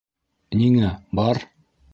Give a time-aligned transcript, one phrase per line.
[0.61, 0.89] -Ниңә,
[1.21, 1.45] бар.